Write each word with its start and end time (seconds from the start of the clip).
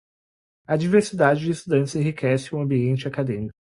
A 0.67 0.75
diversidade 0.75 1.41
de 1.45 1.51
estudantes 1.51 1.93
enriquece 1.93 2.55
o 2.55 2.59
ambiente 2.59 3.07
acadêmico. 3.07 3.53